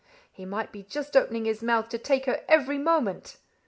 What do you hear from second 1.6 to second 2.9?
mouth to take her every